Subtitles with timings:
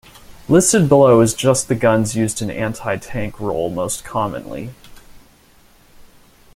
[0.49, 4.71] Listed below is just the guns used in anti-tank role most commonly.